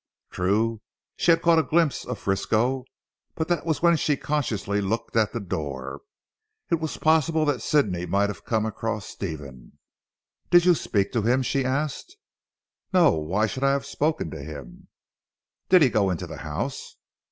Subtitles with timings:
[0.31, 0.81] True
[1.15, 2.85] she had caught a glimpse of Frisco.
[3.35, 6.01] But that was when she consciously looked at the door.
[6.71, 9.77] It was possible that Sidney might have come across Stephen.
[10.49, 12.15] "Did you speak to him?" she asked.
[12.91, 13.11] "No.
[13.11, 14.87] Why should I have spoken to him?"
[15.69, 16.95] "Did he go into the house?"